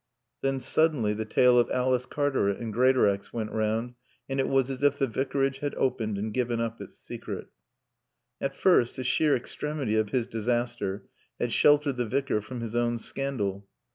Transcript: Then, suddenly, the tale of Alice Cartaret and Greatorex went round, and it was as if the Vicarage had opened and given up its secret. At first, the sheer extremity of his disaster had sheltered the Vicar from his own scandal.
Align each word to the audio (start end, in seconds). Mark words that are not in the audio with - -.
Then, 0.41 0.59
suddenly, 0.59 1.13
the 1.13 1.25
tale 1.25 1.59
of 1.59 1.69
Alice 1.69 2.07
Cartaret 2.07 2.57
and 2.59 2.73
Greatorex 2.73 3.31
went 3.31 3.51
round, 3.51 3.93
and 4.27 4.39
it 4.39 4.47
was 4.47 4.71
as 4.71 4.81
if 4.81 4.97
the 4.97 5.05
Vicarage 5.05 5.59
had 5.59 5.75
opened 5.75 6.17
and 6.17 6.33
given 6.33 6.59
up 6.59 6.81
its 6.81 6.97
secret. 6.97 7.49
At 8.41 8.55
first, 8.55 8.95
the 8.95 9.03
sheer 9.03 9.35
extremity 9.35 9.95
of 9.97 10.09
his 10.09 10.25
disaster 10.25 11.03
had 11.39 11.51
sheltered 11.51 11.97
the 11.97 12.07
Vicar 12.07 12.41
from 12.41 12.61
his 12.61 12.75
own 12.75 12.97
scandal. 12.97 13.67